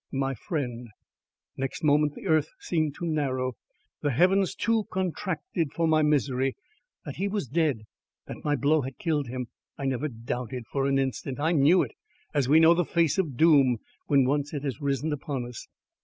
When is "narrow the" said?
3.05-4.09